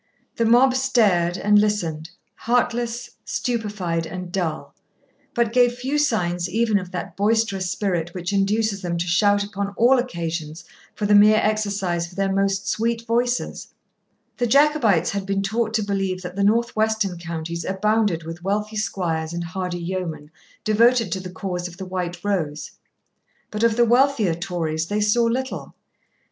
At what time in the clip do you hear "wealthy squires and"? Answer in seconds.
18.43-19.43